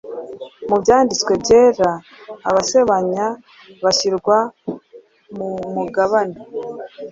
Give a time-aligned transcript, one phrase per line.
[0.69, 1.91] Mu Byanditswe Byera,
[2.49, 3.25] abasebanya
[3.83, 4.37] bashyirwa
[5.37, 6.37] mu mugabane